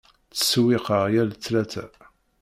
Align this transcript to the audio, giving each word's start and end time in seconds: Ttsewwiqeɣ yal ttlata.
Ttsewwiqeɣ 0.33 1.03
yal 1.13 1.29
ttlata. 1.33 1.85